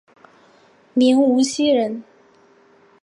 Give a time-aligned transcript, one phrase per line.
[0.95, 2.03] 明无锡人。